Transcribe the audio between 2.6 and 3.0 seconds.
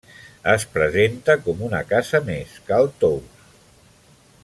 Cal